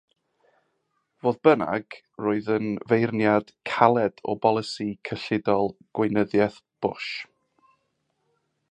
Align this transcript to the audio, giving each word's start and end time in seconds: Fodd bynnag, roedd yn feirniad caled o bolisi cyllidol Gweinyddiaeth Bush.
Fodd 1.25 1.35
bynnag, 1.47 1.97
roedd 2.27 2.49
yn 2.57 2.65
feirniad 2.93 3.53
caled 3.73 4.25
o 4.33 4.37
bolisi 4.47 4.89
cyllidol 5.11 5.71
Gweinyddiaeth 5.99 6.61
Bush. 6.87 7.13